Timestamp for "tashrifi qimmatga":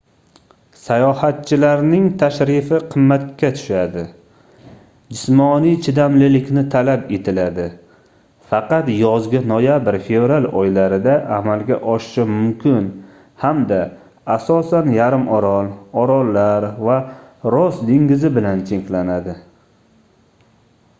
2.21-3.49